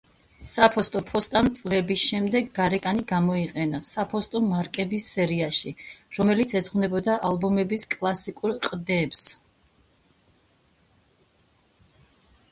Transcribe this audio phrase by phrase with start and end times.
[0.51, 5.73] სამეფო ფოსტამ წლების შემდეგ გარეკანი გამოიყენა საფოსტო მარკების სერიაში,
[6.21, 9.23] რომელიც ეძღვნებოდა ალბომების კლასიკურ ყდებს.